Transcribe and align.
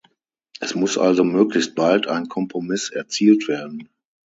Es 0.59 0.73
muss 0.73 0.97
also 0.97 1.23
möglichst 1.23 1.75
bald 1.75 2.07
ein 2.07 2.27
Kompromiss 2.27 2.89
erzielt 2.89 3.47
werden. 3.47 3.87